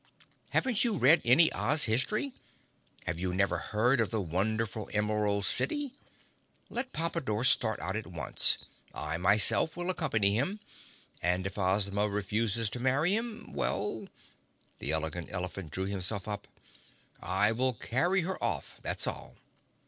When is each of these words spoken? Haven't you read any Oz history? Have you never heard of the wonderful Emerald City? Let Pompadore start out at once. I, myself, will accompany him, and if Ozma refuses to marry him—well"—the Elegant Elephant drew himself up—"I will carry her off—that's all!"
Haven't 0.49 0.83
you 0.83 0.97
read 0.97 1.21
any 1.23 1.53
Oz 1.53 1.83
history? 1.83 2.33
Have 3.05 3.19
you 3.19 3.35
never 3.35 3.59
heard 3.59 4.01
of 4.01 4.09
the 4.09 4.19
wonderful 4.19 4.89
Emerald 4.93 5.45
City? 5.45 5.93
Let 6.71 6.91
Pompadore 6.91 7.43
start 7.45 7.79
out 7.79 7.95
at 7.95 8.07
once. 8.07 8.57
I, 8.95 9.17
myself, 9.17 9.77
will 9.77 9.91
accompany 9.91 10.33
him, 10.35 10.59
and 11.21 11.45
if 11.45 11.55
Ozma 11.55 12.09
refuses 12.09 12.67
to 12.71 12.79
marry 12.79 13.13
him—well"—the 13.15 14.91
Elegant 14.91 15.31
Elephant 15.31 15.69
drew 15.69 15.85
himself 15.85 16.27
up—"I 16.27 17.51
will 17.51 17.73
carry 17.73 18.21
her 18.21 18.43
off—that's 18.43 19.05
all!" 19.05 19.35